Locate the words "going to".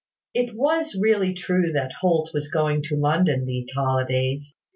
2.49-2.95